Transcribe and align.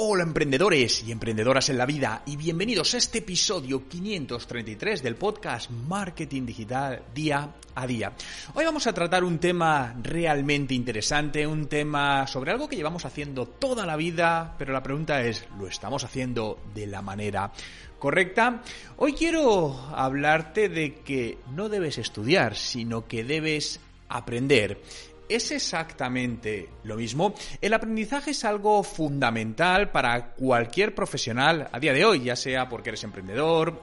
Hola 0.00 0.22
emprendedores 0.22 1.02
y 1.02 1.10
emprendedoras 1.10 1.70
en 1.70 1.76
la 1.76 1.84
vida 1.84 2.22
y 2.24 2.36
bienvenidos 2.36 2.94
a 2.94 2.98
este 2.98 3.18
episodio 3.18 3.88
533 3.88 5.02
del 5.02 5.16
podcast 5.16 5.72
Marketing 5.72 6.46
Digital 6.46 7.02
Día 7.12 7.56
a 7.74 7.84
Día. 7.84 8.12
Hoy 8.54 8.64
vamos 8.64 8.86
a 8.86 8.92
tratar 8.92 9.24
un 9.24 9.40
tema 9.40 9.96
realmente 10.00 10.72
interesante, 10.72 11.44
un 11.48 11.66
tema 11.66 12.28
sobre 12.28 12.52
algo 12.52 12.68
que 12.68 12.76
llevamos 12.76 13.06
haciendo 13.06 13.46
toda 13.46 13.84
la 13.86 13.96
vida, 13.96 14.54
pero 14.56 14.72
la 14.72 14.84
pregunta 14.84 15.20
es, 15.20 15.44
¿lo 15.58 15.66
estamos 15.66 16.04
haciendo 16.04 16.60
de 16.72 16.86
la 16.86 17.02
manera 17.02 17.50
correcta? 17.98 18.62
Hoy 18.98 19.14
quiero 19.14 19.76
hablarte 19.96 20.68
de 20.68 20.94
que 21.00 21.38
no 21.56 21.68
debes 21.68 21.98
estudiar, 21.98 22.54
sino 22.54 23.08
que 23.08 23.24
debes 23.24 23.80
aprender 24.08 24.80
es 25.28 25.50
exactamente 25.50 26.68
lo 26.84 26.96
mismo. 26.96 27.34
El 27.60 27.74
aprendizaje 27.74 28.32
es 28.32 28.44
algo 28.44 28.82
fundamental 28.82 29.90
para 29.90 30.32
cualquier 30.32 30.94
profesional 30.94 31.68
a 31.70 31.78
día 31.78 31.92
de 31.92 32.04
hoy, 32.04 32.22
ya 32.24 32.36
sea 32.36 32.68
porque 32.68 32.90
eres 32.90 33.04
emprendedor, 33.04 33.82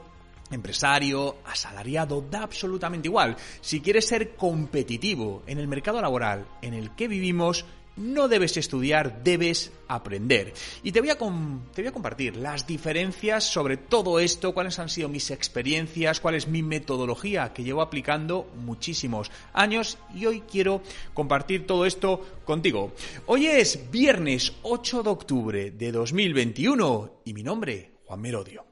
empresario, 0.51 1.37
asalariado, 1.45 2.21
da 2.21 2.43
absolutamente 2.43 3.07
igual. 3.07 3.35
Si 3.61 3.81
quieres 3.81 4.07
ser 4.07 4.35
competitivo 4.35 5.43
en 5.47 5.59
el 5.59 5.67
mercado 5.67 6.01
laboral 6.01 6.47
en 6.61 6.73
el 6.73 6.95
que 6.95 7.07
vivimos, 7.07 7.65
no 7.97 8.27
debes 8.27 8.57
estudiar, 8.57 9.23
debes 9.23 9.71
aprender. 9.87 10.53
Y 10.83 10.91
te 10.91 10.99
voy, 10.99 11.09
a 11.09 11.17
te 11.17 11.81
voy 11.81 11.87
a 11.87 11.91
compartir 11.91 12.35
las 12.35 12.67
diferencias 12.67 13.43
sobre 13.43 13.77
todo 13.77 14.19
esto, 14.19 14.53
cuáles 14.53 14.79
han 14.79 14.89
sido 14.89 15.09
mis 15.09 15.31
experiencias, 15.31 16.19
cuál 16.19 16.35
es 16.35 16.47
mi 16.47 16.63
metodología 16.63 17.53
que 17.53 17.63
llevo 17.63 17.81
aplicando 17.81 18.49
muchísimos 18.55 19.31
años 19.53 19.97
y 20.13 20.25
hoy 20.25 20.41
quiero 20.41 20.81
compartir 21.13 21.65
todo 21.65 21.85
esto 21.85 22.21
contigo. 22.45 22.93
Hoy 23.27 23.47
es 23.47 23.91
viernes 23.91 24.53
8 24.63 25.03
de 25.03 25.09
octubre 25.09 25.71
de 25.71 25.91
2021 25.91 27.21
y 27.25 27.33
mi 27.33 27.43
nombre, 27.43 27.91
Juan 28.05 28.21
Merodio. 28.21 28.65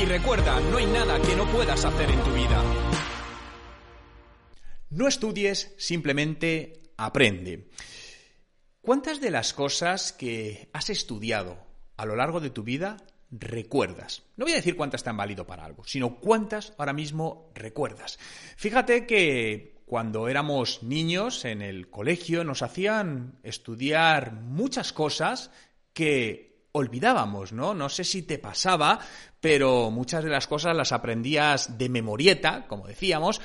Y 0.00 0.04
recuerda, 0.04 0.60
no 0.60 0.76
hay 0.76 0.86
nada 0.86 1.20
que 1.20 1.34
no 1.34 1.44
puedas 1.50 1.84
hacer 1.84 2.08
en 2.08 2.22
tu 2.22 2.30
vida. 2.32 2.62
No 4.90 5.08
estudies, 5.08 5.74
simplemente 5.76 6.92
aprende. 6.96 7.68
¿Cuántas 8.80 9.20
de 9.20 9.32
las 9.32 9.52
cosas 9.52 10.12
que 10.12 10.70
has 10.72 10.88
estudiado 10.90 11.58
a 11.96 12.06
lo 12.06 12.14
largo 12.14 12.38
de 12.38 12.50
tu 12.50 12.62
vida 12.62 12.96
recuerdas? 13.32 14.22
No 14.36 14.44
voy 14.44 14.52
a 14.52 14.56
decir 14.56 14.76
cuántas 14.76 15.02
te 15.02 15.10
han 15.10 15.16
valido 15.16 15.46
para 15.48 15.64
algo, 15.64 15.82
sino 15.84 16.20
cuántas 16.20 16.74
ahora 16.78 16.92
mismo 16.92 17.50
recuerdas. 17.56 18.20
Fíjate 18.56 19.04
que 19.04 19.82
cuando 19.84 20.28
éramos 20.28 20.84
niños 20.84 21.44
en 21.44 21.60
el 21.60 21.90
colegio 21.90 22.44
nos 22.44 22.62
hacían 22.62 23.40
estudiar 23.42 24.32
muchas 24.32 24.92
cosas 24.92 25.50
que 25.92 26.57
olvidábamos, 26.78 27.52
¿no? 27.52 27.74
No 27.74 27.88
sé 27.88 28.04
si 28.04 28.22
te 28.22 28.38
pasaba, 28.38 28.98
pero 29.40 29.90
muchas 29.90 30.24
de 30.24 30.30
las 30.30 30.46
cosas 30.46 30.76
las 30.76 30.92
aprendías 30.92 31.78
de 31.78 31.88
memorieta, 31.88 32.66
como 32.66 32.86
decíamos, 32.86 33.40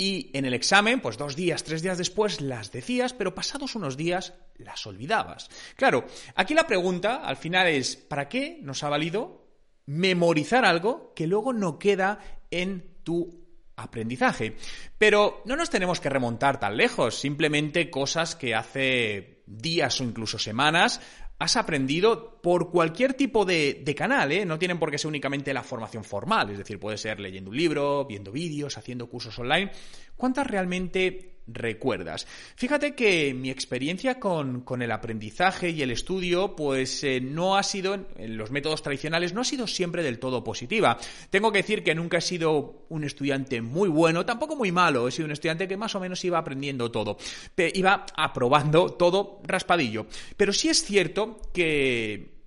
y 0.00 0.30
en 0.32 0.44
el 0.44 0.54
examen, 0.54 1.00
pues 1.00 1.18
dos 1.18 1.34
días, 1.34 1.64
tres 1.64 1.82
días 1.82 1.98
después 1.98 2.40
las 2.40 2.70
decías, 2.70 3.12
pero 3.12 3.34
pasados 3.34 3.74
unos 3.74 3.96
días 3.96 4.32
las 4.56 4.86
olvidabas. 4.86 5.48
Claro, 5.74 6.06
aquí 6.36 6.54
la 6.54 6.68
pregunta 6.68 7.16
al 7.16 7.36
final 7.36 7.66
es, 7.66 7.96
¿para 7.96 8.28
qué 8.28 8.60
nos 8.62 8.84
ha 8.84 8.88
valido 8.88 9.48
memorizar 9.86 10.64
algo 10.64 11.12
que 11.16 11.26
luego 11.26 11.52
no 11.52 11.80
queda 11.80 12.20
en 12.52 13.00
tu 13.02 13.44
aprendizaje? 13.74 14.56
Pero 14.98 15.42
no 15.46 15.56
nos 15.56 15.68
tenemos 15.68 15.98
que 15.98 16.10
remontar 16.10 16.60
tan 16.60 16.76
lejos, 16.76 17.18
simplemente 17.18 17.90
cosas 17.90 18.36
que 18.36 18.54
hace 18.54 19.42
días 19.46 20.00
o 20.00 20.04
incluso 20.04 20.38
semanas 20.38 21.00
has 21.40 21.56
aprendido 21.56 22.37
por 22.40 22.70
cualquier 22.70 23.14
tipo 23.14 23.44
de, 23.44 23.94
canal, 23.96 24.32
¿eh? 24.32 24.44
No 24.44 24.58
tienen 24.58 24.78
por 24.78 24.90
qué 24.90 24.98
ser 24.98 25.08
únicamente 25.08 25.52
la 25.52 25.62
formación 25.62 26.04
formal, 26.04 26.50
es 26.50 26.58
decir, 26.58 26.78
puede 26.78 26.98
ser 26.98 27.20
leyendo 27.20 27.50
un 27.50 27.56
libro, 27.56 28.04
viendo 28.04 28.32
vídeos, 28.32 28.78
haciendo 28.78 29.08
cursos 29.08 29.38
online. 29.38 29.70
¿Cuántas 30.16 30.46
realmente 30.46 31.38
recuerdas. 31.48 32.26
Fíjate 32.56 32.94
que 32.94 33.34
mi 33.34 33.50
experiencia 33.50 34.20
con, 34.20 34.64
el 34.80 34.92
aprendizaje 34.92 35.70
y 35.70 35.82
el 35.82 35.90
estudio, 35.90 36.54
pues 36.54 37.02
eh, 37.04 37.20
no 37.20 37.56
ha 37.56 37.62
sido, 37.62 37.94
en 38.16 38.36
los 38.36 38.50
métodos 38.50 38.82
tradicionales, 38.82 39.32
no 39.32 39.40
ha 39.40 39.44
sido 39.44 39.66
siempre 39.66 40.02
del 40.02 40.18
todo 40.18 40.44
positiva. 40.44 40.98
Tengo 41.30 41.50
que 41.50 41.58
decir 41.58 41.82
que 41.82 41.94
nunca 41.94 42.18
he 42.18 42.22
sido 42.22 42.86
un 42.88 43.04
estudiante 43.04 43.62
muy 43.62 43.88
bueno, 43.88 44.24
tampoco 44.26 44.56
muy 44.56 44.72
malo, 44.72 45.08
he 45.08 45.12
sido 45.12 45.26
un 45.26 45.32
estudiante 45.32 45.66
que 45.66 45.76
más 45.76 45.94
o 45.94 46.00
menos 46.00 46.24
iba 46.24 46.38
aprendiendo 46.38 46.90
todo, 46.90 47.16
iba 47.56 48.06
aprobando 48.14 48.90
todo 48.90 49.40
raspadillo. 49.44 50.06
Pero 50.36 50.52
sí 50.52 50.68
es 50.68 50.84
cierto 50.84 51.40
que 51.52 52.37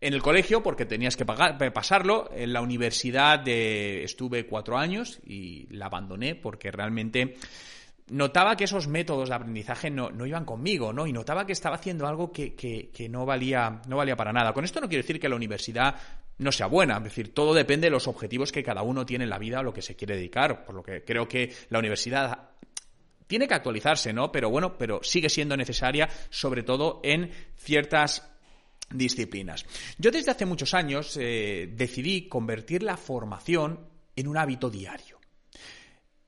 en 0.00 0.14
el 0.14 0.22
colegio, 0.22 0.62
porque 0.62 0.86
tenías 0.86 1.16
que 1.16 1.26
pagar, 1.26 1.58
pasarlo, 1.72 2.30
en 2.34 2.52
la 2.52 2.62
universidad 2.62 3.46
estuve 3.46 4.46
cuatro 4.46 4.78
años 4.78 5.20
y 5.26 5.66
la 5.70 5.86
abandoné 5.86 6.34
porque 6.34 6.70
realmente 6.70 7.36
notaba 8.08 8.56
que 8.56 8.64
esos 8.64 8.88
métodos 8.88 9.28
de 9.28 9.34
aprendizaje 9.34 9.90
no, 9.90 10.26
iban 10.26 10.44
conmigo, 10.44 10.92
¿no? 10.92 11.06
Y 11.06 11.12
notaba 11.12 11.46
que 11.46 11.52
estaba 11.52 11.76
haciendo 11.76 12.06
algo 12.06 12.32
que, 12.32 13.08
no, 13.10 13.26
valía, 13.26 13.82
no 13.86 13.96
valía 13.96 14.16
para 14.16 14.32
nada. 14.32 14.52
Con 14.52 14.64
esto 14.64 14.80
no 14.80 14.88
quiero 14.88 15.02
decir 15.02 15.20
que 15.20 15.28
la 15.28 15.36
universidad 15.36 15.94
no 16.38 16.50
sea 16.50 16.66
buena, 16.66 16.96
es 16.96 17.04
decir, 17.04 17.34
todo 17.34 17.52
depende 17.52 17.88
de 17.88 17.90
los 17.90 18.08
objetivos 18.08 18.50
que 18.50 18.62
cada 18.62 18.82
uno 18.82 19.04
tiene 19.04 19.24
en 19.24 19.30
la 19.30 19.38
vida 19.38 19.58
a 19.58 19.62
lo 19.62 19.74
que 19.74 19.82
se 19.82 19.94
quiere 19.94 20.16
dedicar, 20.16 20.64
por 20.64 20.74
lo 20.74 20.82
que 20.82 21.04
creo 21.04 21.28
que 21.28 21.52
la 21.68 21.78
universidad 21.78 22.50
tiene 23.26 23.46
que 23.46 23.54
actualizarse, 23.54 24.14
¿no? 24.14 24.32
Pero 24.32 24.48
bueno, 24.48 24.78
pero 24.78 25.00
sigue 25.02 25.28
siendo 25.28 25.54
necesaria, 25.56 26.08
sobre 26.30 26.62
todo 26.62 27.00
en 27.04 27.30
ciertas 27.56 28.30
disciplinas. 28.92 29.64
Yo 29.98 30.10
desde 30.10 30.30
hace 30.30 30.46
muchos 30.46 30.74
años 30.74 31.16
eh, 31.20 31.72
decidí 31.74 32.28
convertir 32.28 32.82
la 32.82 32.96
formación 32.96 33.80
en 34.16 34.28
un 34.28 34.36
hábito 34.36 34.70
diario. 34.70 35.20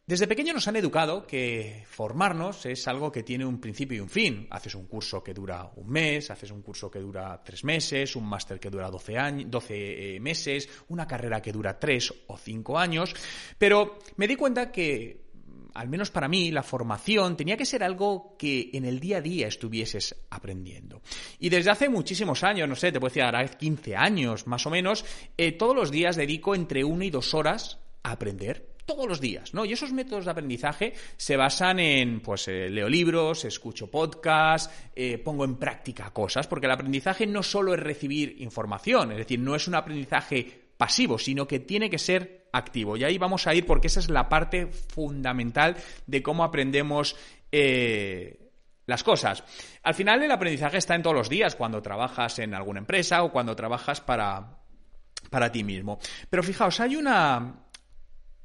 Desde 0.04 0.26
pequeño 0.26 0.52
nos 0.52 0.66
han 0.66 0.74
educado 0.74 1.26
que 1.26 1.84
formarnos 1.86 2.66
es 2.66 2.88
algo 2.88 3.12
que 3.12 3.22
tiene 3.22 3.46
un 3.46 3.60
principio 3.60 3.96
y 3.96 4.00
un 4.00 4.10
fin. 4.10 4.48
Haces 4.50 4.74
un 4.74 4.86
curso 4.86 5.22
que 5.22 5.32
dura 5.32 5.70
un 5.76 5.88
mes, 5.88 6.28
haces 6.28 6.50
un 6.50 6.60
curso 6.60 6.90
que 6.90 6.98
dura 6.98 7.40
tres 7.42 7.62
meses, 7.62 8.16
un 8.16 8.26
máster 8.26 8.58
que 8.58 8.68
dura 8.68 8.90
12, 8.90 9.16
años, 9.16 9.50
12 9.50 10.18
meses, 10.20 10.68
una 10.88 11.06
carrera 11.06 11.40
que 11.40 11.52
dura 11.52 11.78
tres 11.78 12.12
o 12.26 12.36
cinco 12.36 12.78
años. 12.78 13.14
Pero 13.56 14.00
me 14.16 14.26
di 14.26 14.34
cuenta 14.34 14.72
que, 14.72 15.30
al 15.74 15.88
menos 15.88 16.10
para 16.10 16.28
mí, 16.28 16.50
la 16.50 16.62
formación 16.62 17.36
tenía 17.36 17.56
que 17.56 17.66
ser 17.66 17.82
algo 17.82 18.36
que 18.38 18.70
en 18.72 18.84
el 18.84 19.00
día 19.00 19.18
a 19.18 19.20
día 19.20 19.48
estuvieses 19.48 20.14
aprendiendo. 20.30 21.02
Y 21.38 21.48
desde 21.48 21.70
hace 21.70 21.88
muchísimos 21.88 22.44
años, 22.44 22.68
no 22.68 22.76
sé, 22.76 22.92
te 22.92 23.00
puedo 23.00 23.10
decir 23.10 23.22
ahora 23.22 23.46
15 23.46 23.96
años 23.96 24.46
más 24.46 24.66
o 24.66 24.70
menos, 24.70 25.04
eh, 25.36 25.52
todos 25.52 25.74
los 25.74 25.90
días 25.90 26.16
dedico 26.16 26.54
entre 26.54 26.84
una 26.84 27.04
y 27.04 27.10
dos 27.10 27.34
horas 27.34 27.78
a 28.02 28.12
aprender 28.12 28.72
todos 28.84 29.06
los 29.06 29.20
días, 29.20 29.54
¿no? 29.54 29.64
Y 29.64 29.72
esos 29.72 29.92
métodos 29.92 30.24
de 30.24 30.32
aprendizaje 30.32 30.94
se 31.16 31.36
basan 31.36 31.78
en, 31.78 32.20
pues, 32.20 32.48
eh, 32.48 32.68
leo 32.68 32.88
libros, 32.88 33.44
escucho 33.44 33.90
podcasts, 33.90 34.74
eh, 34.94 35.18
pongo 35.18 35.44
en 35.44 35.56
práctica 35.56 36.10
cosas, 36.10 36.46
porque 36.46 36.66
el 36.66 36.72
aprendizaje 36.72 37.26
no 37.26 37.42
solo 37.42 37.74
es 37.74 37.80
recibir 37.80 38.36
información, 38.40 39.12
es 39.12 39.18
decir, 39.18 39.38
no 39.38 39.54
es 39.54 39.68
un 39.68 39.76
aprendizaje 39.76 40.72
pasivo, 40.76 41.18
sino 41.18 41.46
que 41.46 41.60
tiene 41.60 41.88
que 41.88 41.98
ser 41.98 42.41
activo. 42.52 42.96
Y 42.96 43.04
ahí 43.04 43.18
vamos 43.18 43.46
a 43.46 43.54
ir 43.54 43.66
porque 43.66 43.88
esa 43.88 44.00
es 44.00 44.08
la 44.08 44.28
parte 44.28 44.66
fundamental 44.66 45.76
de 46.06 46.22
cómo 46.22 46.44
aprendemos 46.44 47.16
eh, 47.50 48.50
las 48.86 49.02
cosas. 49.02 49.42
Al 49.82 49.94
final 49.94 50.22
el 50.22 50.30
aprendizaje 50.30 50.78
está 50.78 50.94
en 50.94 51.02
todos 51.02 51.16
los 51.16 51.28
días, 51.28 51.56
cuando 51.56 51.82
trabajas 51.82 52.38
en 52.38 52.54
alguna 52.54 52.80
empresa 52.80 53.22
o 53.22 53.32
cuando 53.32 53.56
trabajas 53.56 54.00
para, 54.00 54.58
para 55.30 55.50
ti 55.50 55.64
mismo. 55.64 55.98
Pero 56.28 56.42
fijaos, 56.42 56.78
hay 56.80 56.96
una, 56.96 57.54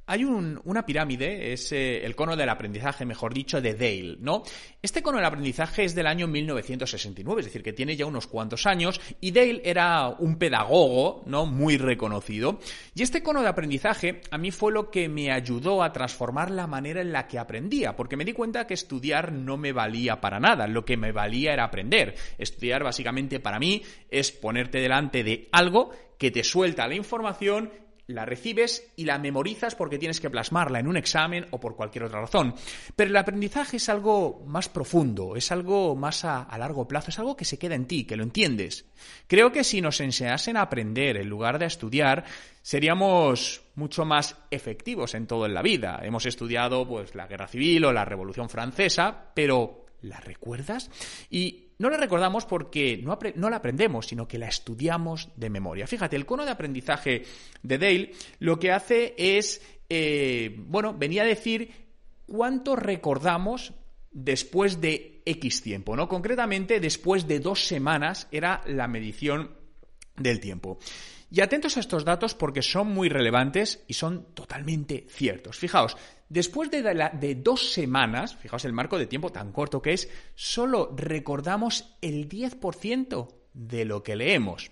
hay 0.10 0.24
una 0.24 0.86
pirámide, 0.86 1.52
es 1.52 1.74
eh, 1.74 2.06
el 2.06 2.16
cono 2.16 2.38
del 2.38 2.48
aprendizaje, 2.48 3.06
mejor 3.06 3.34
dicho, 3.34 3.60
de 3.60 3.74
Dale, 3.74 4.16
¿no? 4.22 4.42
Este 4.82 5.04
cono 5.04 5.18
del 5.18 5.26
aprendizaje 5.26 5.84
es 5.84 5.94
del 5.96 6.08
año 6.08 6.28
1969, 6.28 7.42
es 7.42 7.48
decir, 7.48 7.62
que 7.62 7.74
tiene 7.74 7.98
ya 7.98 8.06
unos 8.06 8.26
cuantos 8.26 8.66
años, 8.66 9.02
y 9.20 9.32
Dale 9.32 9.62
era 9.66 10.08
un 10.08 10.38
pedagogo, 10.38 11.24
¿no? 11.26 11.46
Muy 11.46 11.78
reconocido. 11.78 12.60
Y 12.96 13.04
este 13.04 13.22
cono 13.22 13.42
de 13.42 13.50
aprendizaje 13.50 14.22
a 14.32 14.38
mí 14.38 14.50
fue 14.52 14.72
lo 14.72 14.90
que 14.90 15.10
me 15.10 15.30
ayudó 15.30 15.84
a 15.84 15.92
transformar 15.92 16.52
la 16.52 16.68
manera 16.68 17.02
en 17.02 17.12
la 17.12 17.28
que 17.28 17.38
aprendía, 17.38 17.98
porque 17.98 18.16
me 18.16 18.24
di 18.24 18.32
cuenta 18.32 18.66
que 18.66 18.76
estudiar 18.76 19.34
no 19.34 19.58
me 19.58 19.74
valía 19.74 20.22
para 20.22 20.40
nada, 20.40 20.68
lo 20.68 20.86
que 20.86 20.96
me 20.96 21.12
valía 21.12 21.52
era 21.52 21.66
aprender. 21.66 22.16
Estudiar 22.38 22.82
básicamente 22.82 23.42
para 23.42 23.60
mí 23.60 23.84
es 24.10 24.32
ponerte 24.32 24.80
delante 24.80 25.26
de 25.26 25.50
algo 25.52 25.92
que 26.18 26.32
te 26.32 26.46
suelta 26.46 26.88
la 26.88 26.96
información 26.96 27.70
la 28.08 28.26
recibes 28.26 28.92
y 28.96 29.06
la 29.06 29.20
memorizas 29.20 29.76
porque 29.76 30.00
tienes 30.00 30.20
que 30.20 30.30
plasmarla 30.30 30.80
en 30.80 30.88
un 30.88 30.98
examen 30.98 31.46
o 31.52 31.60
por 31.60 31.76
cualquier 31.76 32.06
otra 32.06 32.22
razón. 32.22 32.56
Pero 32.96 33.10
el 33.10 33.18
aprendizaje 33.18 33.78
es 33.78 33.90
algo 33.90 34.44
más 34.48 34.70
profundo, 34.70 35.36
es 35.36 35.52
algo 35.52 35.96
más 35.96 36.26
a, 36.26 36.48
largo 36.58 36.88
plazo, 36.88 37.12
es 37.12 37.20
algo 37.20 37.36
que 37.36 37.46
se 37.46 37.60
queda 37.60 37.76
en 37.76 37.86
ti, 37.86 38.06
que 38.06 38.16
lo 38.16 38.24
entiendes. 38.24 38.86
Creo 39.28 39.52
que 39.52 39.64
si 39.64 39.82
nos 39.82 40.00
enseñasen 40.00 40.58
a 40.58 40.62
aprender 40.62 41.18
en 41.18 41.30
lugar 41.30 41.60
de 41.60 41.66
a 41.66 41.68
estudiar, 41.68 42.24
seríamos 42.62 43.64
mucho 43.76 44.06
más 44.06 44.36
efectivos 44.50 45.14
en 45.14 45.28
todo 45.28 45.46
en 45.46 45.54
la 45.54 45.62
vida. 45.62 46.00
Hemos 46.02 46.26
estudiado 46.26 46.88
pues 46.88 47.14
la 47.14 47.28
Guerra 47.28 47.48
Civil 47.48 47.86
o 47.86 47.94
la 47.94 48.06
Revolución 48.06 48.50
Francesa, 48.50 49.32
pero 49.34 49.86
¿la 50.02 50.20
recuerdas? 50.20 50.90
Y 51.30 51.67
no 51.80 51.90
la 51.90 51.98
recordamos 51.98 52.46
porque 52.46 52.98
no, 53.04 53.50
la 53.50 53.56
aprendemos, 53.58 54.08
sino 54.08 54.28
que 54.28 54.38
la 54.38 54.48
estudiamos 54.48 55.30
de 55.36 55.50
memoria. 55.50 55.88
Fíjate, 55.88 56.16
el 56.16 56.26
cono 56.26 56.46
de 56.46 56.52
aprendizaje 56.52 57.24
de 57.62 57.78
Dale 57.78 58.12
lo 58.40 58.60
que 58.60 58.72
hace 58.72 59.14
es, 59.18 59.62
eh, 59.90 60.56
bueno, 60.58 60.96
venía 60.98 61.22
a 61.22 61.26
decir 61.26 61.72
cuánto 62.26 62.76
recordamos 62.76 63.74
después 64.12 64.82
de 64.82 65.22
X 65.26 65.62
tiempo, 65.62 65.96
¿no? 65.96 66.08
Concretamente, 66.08 66.80
después 66.80 67.28
de 67.28 67.40
dos 67.40 67.68
semanas 67.68 68.28
era 68.32 68.64
la 68.66 68.88
medición 68.88 69.52
del 70.16 70.40
tiempo. 70.40 70.80
Y 71.30 71.42
atentos 71.42 71.76
a 71.76 71.82
estos 71.82 72.06
datos 72.06 72.34
porque 72.34 72.62
son 72.62 72.88
muy 72.88 73.10
relevantes 73.10 73.84
y 73.88 73.94
son 73.94 74.34
totalmente 74.34 75.06
ciertos. 75.10 75.58
Fijaos, 75.58 75.98
después 76.30 76.72
de, 76.72 77.36
dos 77.44 77.74
semanas, 77.74 78.36
fijaos 78.38 78.64
el 78.64 78.74
marco 78.74 78.98
de 78.98 79.08
tiempo 79.08 79.32
tan 79.32 79.52
corto 79.52 79.82
que 79.82 79.94
es, 79.94 80.10
solo 80.36 80.94
recordamos 80.96 81.98
el 82.02 82.30
10% 82.30 83.28
de 83.54 83.86
lo 83.86 84.04
que 84.04 84.16
leemos. 84.16 84.72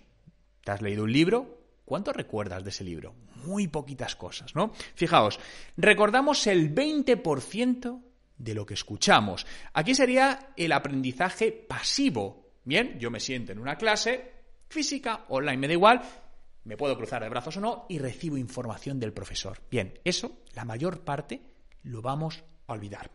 ¿Te 0.63 0.71
has 0.71 0.81
leído 0.81 1.03
un 1.03 1.11
libro? 1.11 1.61
¿Cuánto 1.83 2.13
recuerdas 2.13 2.63
de 2.63 2.69
ese 2.69 2.83
libro? 2.83 3.13
Muy 3.43 3.67
poquitas 3.67 4.15
cosas, 4.15 4.55
¿no? 4.55 4.71
Fijaos, 4.95 5.39
recordamos 5.75 6.47
el 6.47 6.73
20% 6.73 8.01
de 8.37 8.53
lo 8.53 8.65
que 8.65 8.73
escuchamos. 8.73 9.45
Aquí 9.73 9.93
sería 9.93 10.53
el 10.55 10.71
aprendizaje 10.71 11.51
pasivo. 11.51 12.53
Bien, 12.63 12.97
yo 12.97 13.11
me 13.11 13.19
siento 13.19 13.51
en 13.51 13.59
una 13.59 13.77
clase 13.77 14.31
física, 14.67 15.25
online, 15.29 15.57
me 15.57 15.67
da 15.67 15.73
igual, 15.73 16.01
me 16.65 16.77
puedo 16.77 16.97
cruzar 16.97 17.23
de 17.23 17.29
brazos 17.29 17.57
o 17.57 17.61
no 17.61 17.85
y 17.87 17.99
recibo 17.99 18.37
información 18.37 18.99
del 18.99 19.13
profesor. 19.13 19.59
Bien, 19.71 19.99
eso, 20.03 20.43
la 20.53 20.65
mayor 20.65 21.01
parte, 21.01 21.41
lo 21.83 22.01
vamos 22.01 22.43
a 22.67 22.73
olvidar. 22.73 23.11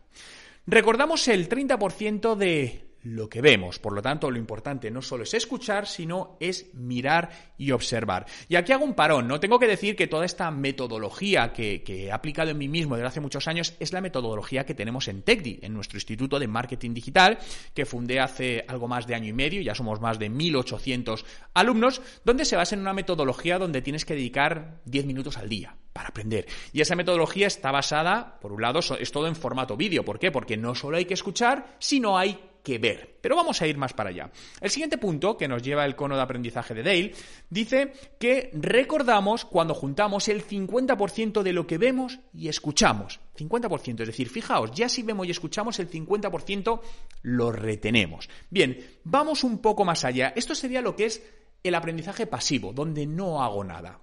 Recordamos 0.65 1.27
el 1.27 1.47
30% 1.47 2.35
de 2.35 2.90
lo 3.03 3.29
que 3.29 3.41
vemos. 3.41 3.79
Por 3.79 3.93
lo 3.93 4.01
tanto, 4.01 4.29
lo 4.29 4.37
importante 4.37 4.91
no 4.91 5.01
solo 5.01 5.23
es 5.23 5.33
escuchar, 5.33 5.87
sino 5.87 6.37
es 6.39 6.73
mirar 6.73 7.29
y 7.57 7.71
observar. 7.71 8.25
Y 8.47 8.55
aquí 8.55 8.71
hago 8.71 8.85
un 8.85 8.93
parón. 8.93 9.27
No 9.27 9.39
tengo 9.39 9.59
que 9.59 9.67
decir 9.67 9.95
que 9.95 10.07
toda 10.07 10.25
esta 10.25 10.51
metodología 10.51 11.51
que, 11.53 11.83
he 11.87 12.11
aplicado 12.11 12.51
en 12.51 12.57
mí 12.57 12.67
mismo 12.67 12.95
desde 12.95 13.07
hace 13.07 13.19
muchos 13.19 13.47
años 13.47 13.75
es 13.79 13.93
la 13.93 14.01
metodología 14.01 14.65
que 14.65 14.73
tenemos 14.73 15.07
en 15.07 15.23
TECDI, 15.23 15.59
en 15.61 15.73
nuestro 15.73 15.97
Instituto 15.97 16.39
de 16.39 16.47
Marketing 16.47 16.93
Digital, 16.93 17.37
que 17.73 17.85
fundé 17.85 18.19
hace 18.19 18.63
algo 18.67 18.87
más 18.87 19.07
de 19.07 19.15
año 19.15 19.29
y 19.29 19.33
medio, 19.33 19.61
ya 19.61 19.75
somos 19.75 19.99
más 19.99 20.19
de 20.19 20.31
1.800 20.31 21.25
alumnos, 21.53 22.01
donde 22.23 22.45
se 22.45 22.55
basa 22.55 22.75
en 22.75 22.81
una 22.81 22.93
metodología 22.93 23.59
donde 23.59 23.81
tienes 23.81 24.05
que 24.05 24.15
dedicar 24.15 24.81
10 24.85 25.05
minutos 25.05 25.37
al 25.37 25.49
día 25.49 25.75
para 25.93 26.09
aprender. 26.09 26.47
Y 26.71 26.81
esa 26.81 26.95
metodología 26.95 27.47
está 27.47 27.71
basada, 27.71 28.39
por 28.39 28.53
un 28.53 28.61
lado, 28.61 28.79
es 28.79 29.11
todo 29.11 29.27
en 29.27 29.35
formato 29.35 29.75
vídeo. 29.75 30.05
¿Por 30.05 30.19
qué? 30.19 30.31
Porque 30.31 30.57
no 30.57 30.75
solo 30.75 30.97
hay 30.97 31.05
que 31.05 31.13
escuchar, 31.13 31.75
sino 31.79 32.17
hay 32.17 32.39
que 32.63 32.77
ver. 32.77 33.17
Pero 33.21 33.35
vamos 33.35 33.61
a 33.61 33.67
ir 33.67 33.77
más 33.77 33.93
para 33.93 34.09
allá. 34.09 34.31
El 34.59 34.69
siguiente 34.69 34.97
punto, 34.97 35.37
que 35.37 35.47
nos 35.47 35.61
lleva 35.61 35.85
el 35.85 35.95
cono 35.95 36.15
de 36.15 36.21
aprendizaje 36.21 36.73
de 36.73 36.83
Dale, 36.83 37.13
dice 37.49 37.93
que 38.19 38.49
recordamos 38.53 39.45
cuando 39.45 39.73
juntamos 39.73 40.27
el 40.27 40.45
50% 40.45 41.41
de 41.41 41.53
lo 41.53 41.67
que 41.67 41.77
vemos 41.77 42.19
y 42.33 42.47
escuchamos. 42.47 43.19
50%, 43.37 44.01
es 44.01 44.07
decir, 44.07 44.29
fijaos, 44.29 44.71
ya 44.71 44.89
si 44.89 45.03
vemos 45.03 45.27
y 45.27 45.31
escuchamos 45.31 45.79
el 45.79 45.89
50% 45.89 46.81
lo 47.23 47.51
retenemos. 47.51 48.29
Bien, 48.49 48.77
vamos 49.03 49.43
un 49.43 49.59
poco 49.59 49.85
más 49.85 50.05
allá. 50.05 50.33
Esto 50.35 50.55
sería 50.55 50.81
lo 50.81 50.95
que 50.95 51.05
es 51.05 51.23
el 51.63 51.75
aprendizaje 51.75 52.27
pasivo, 52.27 52.73
donde 52.73 53.05
no 53.05 53.43
hago 53.43 53.63
nada. 53.63 53.99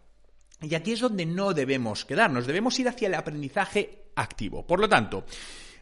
Y 0.60 0.74
aquí 0.74 0.92
es 0.92 1.00
donde 1.00 1.24
no 1.24 1.54
debemos 1.54 2.04
quedarnos, 2.04 2.46
debemos 2.46 2.78
ir 2.80 2.88
hacia 2.88 3.06
el 3.06 3.14
aprendizaje 3.14 4.10
activo. 4.16 4.66
Por 4.66 4.80
lo 4.80 4.88
tanto, 4.88 5.24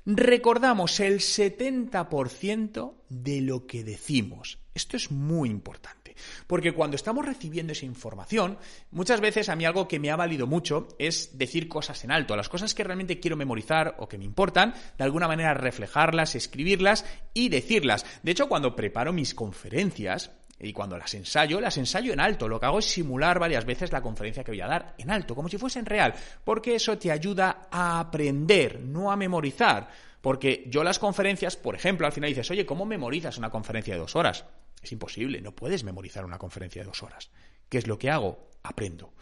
recordamos 0.06 1.00
el 1.00 1.18
70% 1.18 2.94
de 3.08 3.40
lo 3.40 3.66
que 3.66 3.82
decimos. 3.82 4.58
Esto 4.72 4.96
es 4.96 5.10
muy 5.10 5.48
importante, 5.48 6.14
porque 6.46 6.72
cuando 6.72 6.96
estamos 6.96 7.24
recibiendo 7.24 7.72
esa 7.72 7.86
información, 7.86 8.58
muchas 8.90 9.20
veces 9.20 9.48
a 9.48 9.56
mí 9.56 9.64
algo 9.64 9.88
que 9.88 9.98
me 9.98 10.10
ha 10.10 10.16
valido 10.16 10.46
mucho 10.46 10.86
es 10.98 11.38
decir 11.38 11.66
cosas 11.66 12.04
en 12.04 12.12
alto, 12.12 12.36
las 12.36 12.48
cosas 12.48 12.74
que 12.74 12.84
realmente 12.84 13.18
quiero 13.18 13.36
memorizar 13.36 13.96
o 13.98 14.08
que 14.08 14.18
me 14.18 14.26
importan, 14.26 14.74
de 14.96 15.04
alguna 15.04 15.28
manera 15.28 15.54
reflejarlas, 15.54 16.34
escribirlas 16.34 17.04
y 17.34 17.48
decirlas. 17.48 18.06
De 18.22 18.30
hecho, 18.32 18.48
cuando 18.48 18.76
preparo 18.76 19.12
mis 19.12 19.34
conferencias, 19.34 20.30
y 20.58 20.72
cuando 20.72 20.96
las 20.96 21.12
ensayo, 21.14 21.60
las 21.60 21.76
ensayo 21.76 22.12
en 22.12 22.20
alto. 22.20 22.48
Lo 22.48 22.58
que 22.58 22.66
hago 22.66 22.78
es 22.78 22.86
simular 22.86 23.38
varias 23.38 23.64
veces 23.64 23.92
la 23.92 24.00
conferencia 24.00 24.42
que 24.42 24.52
voy 24.52 24.60
a 24.60 24.66
dar 24.66 24.94
en 24.98 25.10
alto, 25.10 25.34
como 25.34 25.48
si 25.48 25.58
fuese 25.58 25.78
en 25.78 25.86
real, 25.86 26.14
porque 26.44 26.74
eso 26.74 26.96
te 26.96 27.10
ayuda 27.10 27.68
a 27.70 28.00
aprender, 28.00 28.80
no 28.80 29.12
a 29.12 29.16
memorizar. 29.16 29.88
Porque 30.20 30.64
yo 30.68 30.82
las 30.82 30.98
conferencias, 30.98 31.56
por 31.56 31.74
ejemplo, 31.74 32.06
al 32.06 32.12
final 32.12 32.30
dices, 32.30 32.50
oye, 32.50 32.66
¿cómo 32.66 32.84
memorizas 32.84 33.38
una 33.38 33.50
conferencia 33.50 33.94
de 33.94 34.00
dos 34.00 34.16
horas? 34.16 34.44
Es 34.82 34.90
imposible, 34.92 35.40
no 35.40 35.52
puedes 35.52 35.84
memorizar 35.84 36.24
una 36.24 36.38
conferencia 36.38 36.82
de 36.82 36.88
dos 36.88 37.02
horas. 37.02 37.30
¿Qué 37.68 37.78
es 37.78 37.86
lo 37.86 37.98
que 37.98 38.10
hago? 38.10 38.50
Aprendo. 38.62 39.12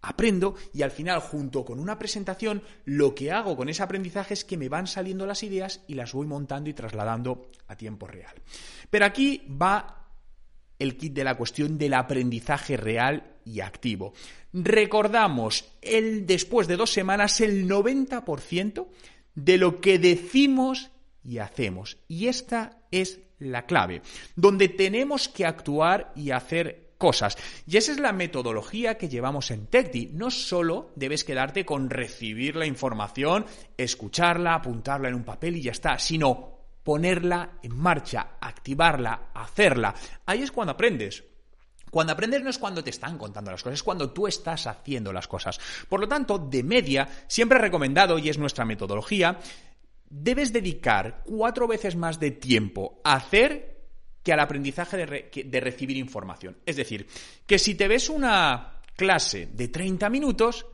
Aprendo 0.00 0.54
y 0.72 0.82
al 0.82 0.90
final, 0.90 1.20
junto 1.20 1.64
con 1.64 1.80
una 1.80 1.98
presentación, 1.98 2.62
lo 2.84 3.14
que 3.14 3.32
hago 3.32 3.56
con 3.56 3.68
ese 3.68 3.82
aprendizaje 3.82 4.34
es 4.34 4.44
que 4.44 4.56
me 4.56 4.68
van 4.68 4.86
saliendo 4.86 5.26
las 5.26 5.42
ideas 5.42 5.82
y 5.88 5.94
las 5.94 6.12
voy 6.12 6.26
montando 6.26 6.70
y 6.70 6.74
trasladando 6.74 7.50
a 7.66 7.76
tiempo 7.76 8.06
real. 8.06 8.34
Pero 8.90 9.06
aquí 9.06 9.44
va 9.50 10.07
el 10.78 10.96
kit 10.96 11.12
de 11.12 11.24
la 11.24 11.36
cuestión 11.36 11.78
del 11.78 11.94
aprendizaje 11.94 12.76
real 12.76 13.36
y 13.44 13.60
activo. 13.60 14.12
Recordamos 14.52 15.64
el 15.82 16.26
después 16.26 16.68
de 16.68 16.76
dos 16.76 16.92
semanas 16.92 17.40
el 17.40 17.68
90% 17.68 18.86
de 19.34 19.58
lo 19.58 19.80
que 19.80 19.98
decimos 19.98 20.90
y 21.24 21.38
hacemos. 21.38 21.98
Y 22.08 22.28
esta 22.28 22.78
es 22.90 23.20
la 23.38 23.66
clave, 23.66 24.02
donde 24.34 24.68
tenemos 24.68 25.28
que 25.28 25.46
actuar 25.46 26.12
y 26.16 26.30
hacer 26.30 26.88
cosas. 26.98 27.38
Y 27.66 27.76
esa 27.76 27.92
es 27.92 28.00
la 28.00 28.12
metodología 28.12 28.98
que 28.98 29.08
llevamos 29.08 29.50
en 29.50 29.66
TechDi. 29.66 30.10
No 30.12 30.30
solo 30.30 30.90
debes 30.96 31.24
quedarte 31.24 31.64
con 31.64 31.90
recibir 31.90 32.56
la 32.56 32.66
información, 32.66 33.46
escucharla, 33.76 34.54
apuntarla 34.54 35.08
en 35.08 35.14
un 35.14 35.24
papel 35.24 35.56
y 35.56 35.62
ya 35.62 35.72
está, 35.72 35.98
sino 35.98 36.57
ponerla 36.82 37.58
en 37.62 37.76
marcha, 37.76 38.36
activarla, 38.40 39.30
hacerla. 39.34 39.94
Ahí 40.26 40.42
es 40.42 40.52
cuando 40.52 40.72
aprendes. 40.72 41.24
Cuando 41.90 42.12
aprendes 42.12 42.42
no 42.42 42.50
es 42.50 42.58
cuando 42.58 42.84
te 42.84 42.90
están 42.90 43.16
contando 43.16 43.50
las 43.50 43.62
cosas, 43.62 43.78
es 43.78 43.82
cuando 43.82 44.10
tú 44.10 44.26
estás 44.26 44.66
haciendo 44.66 45.12
las 45.12 45.28
cosas. 45.28 45.58
Por 45.88 46.00
lo 46.00 46.08
tanto, 46.08 46.38
de 46.38 46.62
media, 46.62 47.08
siempre 47.26 47.58
he 47.58 47.62
recomendado, 47.62 48.18
y 48.18 48.28
es 48.28 48.38
nuestra 48.38 48.64
metodología, 48.64 49.38
debes 50.08 50.52
dedicar 50.52 51.22
cuatro 51.24 51.66
veces 51.66 51.96
más 51.96 52.20
de 52.20 52.32
tiempo 52.32 53.00
a 53.04 53.14
hacer 53.14 53.78
que 54.22 54.32
al 54.32 54.40
aprendizaje 54.40 54.96
de, 54.98 55.44
de 55.44 55.60
recibir 55.60 55.96
información. 55.96 56.58
Es 56.66 56.76
decir, 56.76 57.06
que 57.46 57.58
si 57.58 57.74
te 57.74 57.88
ves 57.88 58.10
una 58.10 58.82
clase 58.94 59.48
de 59.52 59.68
30 59.68 60.10
minutos, 60.10 60.66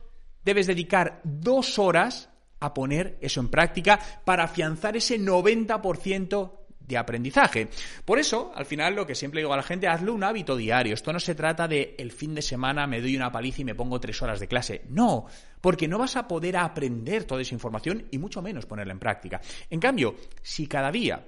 debes 0.43 0.67
dedicar 0.67 1.21
dos 1.23 1.79
horas 1.79 2.29
a 2.59 2.73
poner 2.73 3.17
eso 3.21 3.39
en 3.39 3.49
práctica 3.49 3.99
para 4.23 4.45
afianzar 4.45 4.97
ese 4.97 5.19
90% 5.19 6.65
de 6.87 6.97
aprendizaje. 6.97 7.67
Por 8.03 8.19
eso, 8.19 8.51
al 8.55 8.65
final, 8.65 8.95
lo 8.95 9.05
que 9.05 9.15
siempre 9.15 9.41
digo 9.41 9.53
a 9.53 9.57
la 9.57 9.63
gente, 9.63 9.87
hazlo 9.87 10.13
un 10.13 10.23
hábito 10.23 10.55
diario. 10.55 10.93
Esto 10.93 11.11
no 11.11 11.19
se 11.19 11.35
trata 11.35 11.67
de 11.67 11.95
el 11.97 12.11
fin 12.11 12.35
de 12.35 12.41
semana 12.41 12.87
me 12.87 13.01
doy 13.01 13.15
una 13.15 13.31
paliza 13.31 13.61
y 13.61 13.65
me 13.65 13.75
pongo 13.75 13.99
tres 13.99 14.21
horas 14.21 14.39
de 14.39 14.47
clase. 14.47 14.83
No, 14.89 15.25
porque 15.61 15.87
no 15.87 15.97
vas 15.97 16.15
a 16.15 16.27
poder 16.27 16.57
aprender 16.57 17.23
toda 17.23 17.41
esa 17.41 17.55
información 17.55 18.05
y 18.11 18.17
mucho 18.17 18.41
menos 18.41 18.65
ponerla 18.65 18.93
en 18.93 18.99
práctica. 18.99 19.41
En 19.69 19.79
cambio, 19.79 20.15
si 20.41 20.67
cada 20.67 20.91
día 20.91 21.27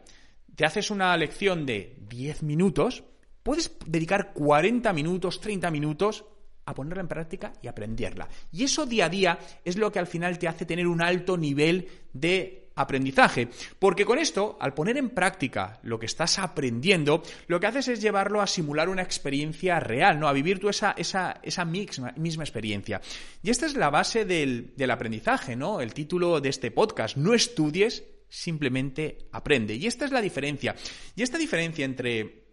te 0.56 0.66
haces 0.66 0.92
una 0.92 1.16
lección 1.18 1.66
de 1.66 1.98
10 2.08 2.44
minutos, 2.44 3.04
puedes 3.44 3.78
dedicar 3.86 4.34
40 4.34 4.94
minutos, 4.94 5.40
30 5.40 5.72
minutos 5.72 6.26
a 6.68 6.76
ponerla 6.76 7.02
en 7.02 7.08
práctica 7.08 7.54
y 7.62 7.68
aprenderla. 7.68 8.28
Y 8.52 8.66
eso 8.66 8.86
día 8.86 9.06
a 9.06 9.10
día 9.10 9.40
es 9.64 9.78
lo 9.78 9.90
que 9.90 10.00
al 10.00 10.06
final 10.06 10.38
te 10.38 10.50
hace 10.50 10.66
tener 10.66 10.86
un 10.86 11.02
alto 11.02 11.38
nivel 11.38 11.88
de 12.12 12.72
aprendizaje. 12.76 13.48
Porque 13.80 14.06
con 14.06 14.20
esto, 14.20 14.58
al 14.60 14.74
poner 14.74 14.98
en 14.98 15.12
práctica 15.12 15.80
lo 15.84 15.98
que 15.98 16.06
estás 16.06 16.38
aprendiendo, 16.40 17.24
lo 17.48 17.60
que 17.60 17.68
haces 17.68 17.88
es 17.88 18.02
llevarlo 18.02 18.42
a 18.42 18.48
simular 18.48 18.90
una 18.90 19.02
experiencia 19.02 19.80
real, 19.80 20.20
¿no? 20.20 20.28
A 20.28 20.34
vivir 20.34 20.60
tú 20.60 20.68
esa, 20.68 20.92
esa, 20.92 21.40
esa 21.42 21.64
misma, 21.64 22.14
misma, 22.18 22.44
experiencia. 22.44 23.02
Y 23.42 23.50
esta 23.50 23.66
es 23.66 23.76
la 23.76 23.90
base 23.90 24.26
del, 24.26 24.74
del 24.76 24.92
aprendizaje, 24.92 25.56
¿no? 25.56 25.80
El 25.80 25.94
título 25.94 26.42
de 26.42 26.50
este 26.50 26.72
podcast, 26.72 27.16
no 27.16 27.34
estudies, 27.34 28.04
simplemente 28.28 29.30
aprende. 29.32 29.74
Y 29.74 29.88
esta 29.88 30.04
es 30.04 30.12
la 30.12 30.22
diferencia. 30.22 30.76
Y 31.16 31.24
esta 31.24 31.38
diferencia 31.38 31.86
entre 31.86 32.44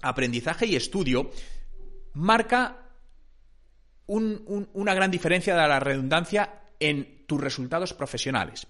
aprendizaje 0.00 0.64
y 0.64 0.74
estudio 0.74 1.30
marca 2.14 2.87
una 4.08 4.94
gran 4.94 5.10
diferencia 5.10 5.54
de 5.54 5.68
la 5.68 5.80
redundancia 5.80 6.62
en 6.80 7.24
tus 7.26 7.40
resultados 7.40 7.92
profesionales. 7.94 8.66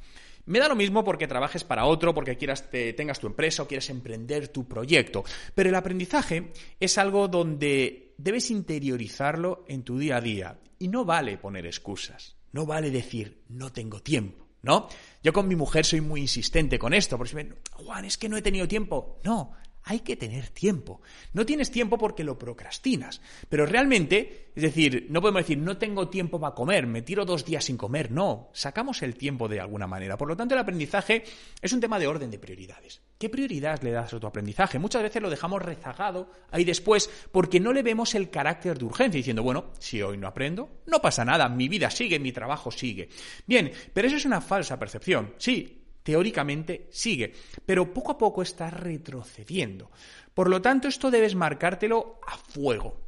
Me 0.47 0.59
da 0.61 0.69
lo 0.69 0.77
mismo 0.77 1.05
porque 1.05 1.29
trabajes 1.29 1.63
para 1.63 1.85
otro, 1.85 2.15
porque 2.15 2.39
quieras 2.39 2.71
tengas 2.71 3.21
tu 3.21 3.27
empresa 3.27 3.63
o 3.63 3.69
quieres 3.69 3.91
emprender 3.91 4.49
tu 4.49 4.67
proyecto, 4.67 5.23
pero 5.55 5.69
el 5.69 5.75
aprendizaje 5.75 6.53
es 6.81 6.97
algo 6.97 7.29
donde 7.29 8.15
debes 8.17 8.51
interiorizarlo 8.51 9.65
en 9.69 9.83
tu 9.83 9.99
día 9.99 10.17
a 10.17 10.21
día 10.23 10.59
y 10.79 10.89
no 10.89 11.05
vale 11.05 11.37
poner 11.37 11.67
excusas, 11.67 12.37
no 12.53 12.65
vale 12.65 12.91
decir 12.91 13.43
no 13.51 13.71
tengo 13.73 14.01
tiempo. 14.01 14.47
¿No? 14.61 14.89
Yo 15.23 15.33
con 15.33 15.47
mi 15.47 15.55
mujer 15.55 15.87
soy 15.87 16.01
muy 16.01 16.23
insistente 16.23 16.81
con 16.81 16.93
esto, 16.93 17.17
porque 17.17 17.31
si 17.31 17.37
me, 17.37 17.49
Juan, 17.75 18.05
es 18.05 18.19
que 18.19 18.29
no 18.29 18.37
he 18.37 18.43
tenido 18.43 18.67
tiempo. 18.67 19.21
No, 19.23 19.53
hay 19.89 20.01
que 20.01 20.17
tener 20.17 20.51
tiempo. 20.51 21.01
No 21.33 21.47
tienes 21.47 21.71
tiempo 21.71 21.97
porque 21.97 22.23
lo 22.23 22.39
procrastinas. 22.39 23.23
Pero 23.49 23.65
realmente, 23.65 24.51
es 24.55 24.63
decir, 24.63 25.07
no 25.09 25.23
podemos 25.23 25.43
decir, 25.43 25.57
no 25.57 25.79
tengo 25.79 26.09
tiempo 26.09 26.39
para 26.39 26.55
comer, 26.55 26.87
me 26.87 27.01
tiro 27.01 27.25
dos 27.25 27.47
días 27.47 27.65
sin 27.65 27.79
comer. 27.79 28.11
No, 28.11 28.51
sacamos 28.53 29.03
el 29.03 29.17
tiempo 29.17 29.49
de 29.49 29.61
alguna 29.61 29.87
manera. 29.87 30.19
Por 30.19 30.29
lo 30.29 30.37
tanto, 30.37 30.55
el 30.55 30.61
aprendizaje 30.61 31.25
es 31.63 31.73
un 31.73 31.81
tema 31.81 31.99
de 31.99 32.07
orden 32.07 32.31
de 32.31 32.39
prioridades. 32.39 33.01
¿Qué 33.17 33.31
prioridad 33.31 33.81
le 33.83 33.93
das 33.93 34.13
a 34.13 34.21
tu 34.21 34.27
aprendizaje? 34.27 34.79
Muchas 34.79 35.03
veces 35.03 35.23
lo 35.23 35.31
dejamos 35.31 35.63
rezagado 35.63 36.31
ahí 36.51 36.65
después 36.65 37.09
porque 37.33 37.59
no 37.59 37.73
le 37.73 37.83
vemos 37.83 38.15
el 38.15 38.29
carácter 38.29 38.77
de 38.77 38.85
urgencia, 38.85 39.17
diciendo, 39.17 39.43
bueno, 39.43 39.73
si 39.79 40.03
hoy 40.03 40.19
no 40.19 40.29
aprendo, 40.29 40.83
no 40.85 41.01
pasa 41.01 41.25
nada, 41.25 41.49
mi 41.49 41.67
vida 41.67 41.91
sigue, 41.91 42.19
mi 42.19 42.33
trabajo 42.33 42.71
sigue. 42.71 43.09
Bien, 43.47 43.73
pero 43.95 44.07
eso 44.07 44.19
es 44.19 44.27
una 44.27 44.43
falsa 44.43 44.79
percepción. 44.79 45.33
Sí, 45.39 45.79
teóricamente 46.09 46.89
sigue, 46.91 47.35
pero 47.67 47.93
poco 47.93 48.13
a 48.13 48.17
poco 48.17 48.41
está 48.41 48.71
retrocediendo. 48.71 49.91
Por 50.33 50.49
lo 50.49 50.63
tanto, 50.63 50.89
esto 50.89 51.11
debes 51.11 51.35
marcártelo 51.35 52.19
a 52.27 52.39
fuego. 52.39 52.99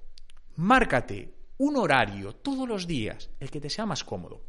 Márcate 0.57 1.33
un 1.57 1.79
horario 1.79 2.35
todos 2.35 2.69
los 2.69 2.87
días, 2.87 3.31
el 3.41 3.51
que 3.51 3.59
te 3.59 3.71
sea 3.71 3.87
más 3.87 4.05
cómodo, 4.05 4.43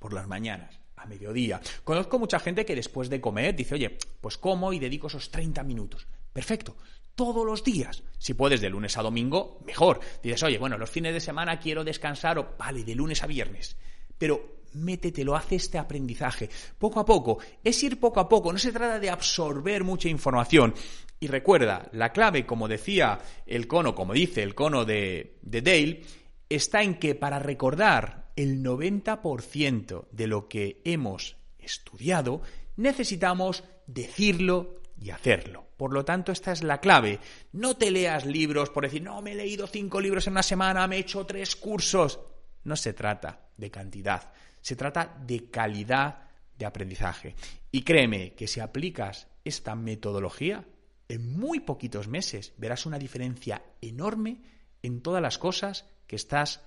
por 0.00 0.14
las 0.14 0.26
mañanas, 0.26 0.80
a 0.96 1.04
mediodía. 1.04 1.60
Conozco 1.84 2.18
mucha 2.18 2.40
gente 2.40 2.64
que 2.64 2.74
después 2.74 3.10
de 3.10 3.20
comer 3.20 3.54
dice, 3.54 3.74
oye, 3.74 3.98
pues 4.18 4.38
como 4.38 4.72
y 4.72 4.78
dedico 4.78 5.08
esos 5.08 5.30
30 5.30 5.62
minutos. 5.62 6.06
Perfecto, 6.32 6.78
todos 7.14 7.44
los 7.44 7.64
días. 7.64 8.02
Si 8.16 8.32
puedes 8.32 8.62
de 8.62 8.70
lunes 8.70 8.96
a 8.96 9.02
domingo, 9.02 9.60
mejor. 9.66 10.00
Dices, 10.22 10.42
oye, 10.42 10.56
bueno, 10.56 10.78
los 10.78 10.88
fines 10.88 11.12
de 11.12 11.20
semana 11.20 11.58
quiero 11.58 11.84
descansar 11.84 12.38
o 12.38 12.54
vale, 12.58 12.82
de 12.82 12.94
lunes 12.94 13.22
a 13.22 13.26
viernes. 13.26 13.76
Pero 14.16 14.63
métetelo, 14.74 15.36
hace 15.36 15.56
este 15.56 15.78
aprendizaje. 15.78 16.48
Poco 16.78 17.00
a 17.00 17.04
poco. 17.04 17.38
Es 17.62 17.82
ir 17.82 17.98
poco 17.98 18.20
a 18.20 18.28
poco. 18.28 18.52
No 18.52 18.58
se 18.58 18.72
trata 18.72 18.98
de 18.98 19.10
absorber 19.10 19.84
mucha 19.84 20.08
información. 20.08 20.74
Y 21.20 21.26
recuerda, 21.26 21.88
la 21.92 22.12
clave, 22.12 22.44
como 22.44 22.68
decía 22.68 23.18
el 23.46 23.66
cono, 23.66 23.94
como 23.94 24.12
dice 24.12 24.42
el 24.42 24.54
cono 24.54 24.84
de, 24.84 25.38
de 25.42 25.62
Dale, 25.62 26.02
está 26.48 26.82
en 26.82 26.96
que 26.96 27.14
para 27.14 27.38
recordar 27.38 28.32
el 28.36 28.62
90% 28.62 30.06
de 30.10 30.26
lo 30.26 30.48
que 30.48 30.82
hemos 30.84 31.36
estudiado, 31.58 32.42
necesitamos 32.76 33.64
decirlo 33.86 34.80
y 35.00 35.10
hacerlo. 35.10 35.66
Por 35.76 35.92
lo 35.92 36.04
tanto, 36.04 36.32
esta 36.32 36.52
es 36.52 36.62
la 36.62 36.80
clave. 36.80 37.18
No 37.52 37.76
te 37.76 37.90
leas 37.90 38.24
libros 38.24 38.70
por 38.70 38.84
decir, 38.84 39.02
no, 39.02 39.20
me 39.22 39.32
he 39.32 39.36
leído 39.36 39.66
cinco 39.66 40.00
libros 40.00 40.26
en 40.26 40.32
una 40.32 40.42
semana, 40.42 40.86
me 40.86 40.96
he 40.96 41.00
hecho 41.00 41.26
tres 41.26 41.56
cursos. 41.56 42.20
No 42.64 42.76
se 42.76 42.92
trata 42.92 43.48
de 43.56 43.70
cantidad, 43.70 44.32
se 44.64 44.76
trata 44.76 45.14
de 45.26 45.50
calidad 45.50 46.30
de 46.56 46.64
aprendizaje. 46.64 47.36
Y 47.70 47.82
créeme 47.82 48.32
que 48.32 48.46
si 48.46 48.60
aplicas 48.60 49.28
esta 49.44 49.74
metodología, 49.74 50.64
en 51.06 51.38
muy 51.38 51.60
poquitos 51.60 52.08
meses 52.08 52.54
verás 52.56 52.86
una 52.86 52.98
diferencia 52.98 53.62
enorme 53.82 54.40
en 54.82 55.02
todas 55.02 55.20
las 55.20 55.36
cosas 55.36 55.84
que 56.06 56.16
estás 56.16 56.62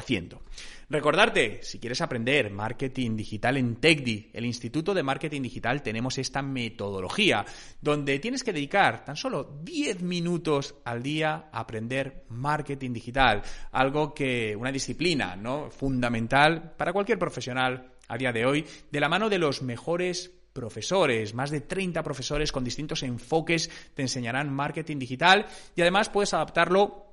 haciendo. 0.00 0.42
Recordarte, 0.88 1.60
si 1.62 1.78
quieres 1.78 2.00
aprender 2.00 2.50
marketing 2.50 3.16
digital 3.16 3.56
en 3.56 3.76
TechDi, 3.76 4.30
el 4.32 4.44
Instituto 4.44 4.92
de 4.92 5.04
Marketing 5.04 5.42
Digital, 5.42 5.82
tenemos 5.82 6.18
esta 6.18 6.42
metodología 6.42 7.46
donde 7.80 8.18
tienes 8.18 8.42
que 8.42 8.52
dedicar 8.52 9.04
tan 9.04 9.14
solo 9.14 9.60
10 9.62 10.02
minutos 10.02 10.74
al 10.84 11.00
día 11.00 11.48
a 11.52 11.60
aprender 11.60 12.24
marketing 12.30 12.92
digital, 12.92 13.42
algo 13.70 14.12
que 14.12 14.56
una 14.56 14.72
disciplina, 14.72 15.36
¿no? 15.36 15.70
fundamental 15.70 16.74
para 16.76 16.92
cualquier 16.92 17.20
profesional 17.20 17.92
a 18.08 18.18
día 18.18 18.32
de 18.32 18.44
hoy, 18.44 18.66
de 18.90 19.00
la 19.00 19.08
mano 19.08 19.28
de 19.28 19.38
los 19.38 19.62
mejores 19.62 20.32
profesores, 20.52 21.34
más 21.34 21.50
de 21.50 21.60
30 21.60 22.02
profesores 22.02 22.50
con 22.50 22.64
distintos 22.64 23.04
enfoques 23.04 23.70
te 23.94 24.02
enseñarán 24.02 24.52
marketing 24.52 24.98
digital 24.98 25.46
y 25.76 25.80
además 25.82 26.08
puedes 26.08 26.34
adaptarlo 26.34 27.09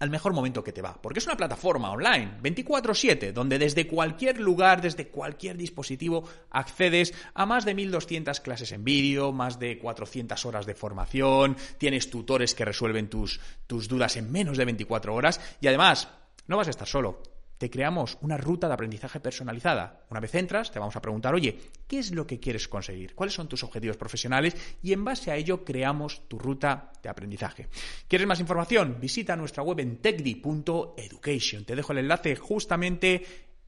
al 0.00 0.10
mejor 0.10 0.32
momento 0.32 0.64
que 0.64 0.72
te 0.72 0.82
va. 0.82 1.00
Porque 1.00 1.18
es 1.18 1.26
una 1.26 1.36
plataforma 1.36 1.90
online, 1.90 2.38
24/7, 2.42 3.32
donde 3.32 3.58
desde 3.58 3.86
cualquier 3.86 4.40
lugar, 4.40 4.80
desde 4.80 5.08
cualquier 5.08 5.56
dispositivo, 5.56 6.28
accedes 6.50 7.14
a 7.34 7.46
más 7.46 7.64
de 7.64 7.74
1.200 7.74 8.40
clases 8.40 8.72
en 8.72 8.84
vídeo, 8.84 9.32
más 9.32 9.58
de 9.58 9.78
400 9.78 10.44
horas 10.46 10.66
de 10.66 10.74
formación, 10.74 11.56
tienes 11.78 12.10
tutores 12.10 12.54
que 12.54 12.64
resuelven 12.64 13.08
tus, 13.08 13.40
tus 13.66 13.88
dudas 13.88 14.16
en 14.16 14.30
menos 14.30 14.56
de 14.56 14.64
24 14.64 15.14
horas 15.14 15.40
y 15.60 15.68
además 15.68 16.08
no 16.46 16.56
vas 16.56 16.66
a 16.68 16.70
estar 16.70 16.88
solo 16.88 17.33
te 17.58 17.70
creamos 17.70 18.18
una 18.20 18.36
ruta 18.36 18.68
de 18.68 18.74
aprendizaje 18.74 19.20
personalizada. 19.20 20.04
Una 20.10 20.20
vez 20.20 20.34
entras, 20.34 20.70
te 20.70 20.78
vamos 20.78 20.96
a 20.96 21.02
preguntar, 21.02 21.34
oye, 21.34 21.58
¿qué 21.86 21.98
es 21.98 22.10
lo 22.10 22.26
que 22.26 22.40
quieres 22.40 22.68
conseguir? 22.68 23.14
¿Cuáles 23.14 23.34
son 23.34 23.48
tus 23.48 23.62
objetivos 23.64 23.96
profesionales? 23.96 24.56
Y 24.82 24.92
en 24.92 25.04
base 25.04 25.30
a 25.30 25.36
ello 25.36 25.64
creamos 25.64 26.28
tu 26.28 26.38
ruta 26.38 26.92
de 27.02 27.08
aprendizaje. 27.08 27.68
¿Quieres 28.08 28.26
más 28.26 28.40
información? 28.40 28.98
Visita 29.00 29.36
nuestra 29.36 29.62
web 29.62 29.80
en 29.80 29.98
techdi.education. 29.98 31.64
Te 31.64 31.76
dejo 31.76 31.92
el 31.92 31.98
enlace 31.98 32.36
justamente 32.36 33.24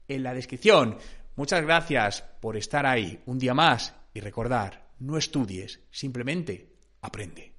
en 0.07 0.23
la 0.23 0.33
descripción. 0.33 0.97
Muchas 1.35 1.61
gracias 1.61 2.23
por 2.41 2.57
estar 2.57 2.85
ahí 2.85 3.21
un 3.25 3.37
día 3.37 3.53
más 3.53 3.93
y 4.13 4.19
recordar, 4.19 4.89
no 4.99 5.17
estudies, 5.17 5.81
simplemente 5.91 6.73
aprende. 7.01 7.56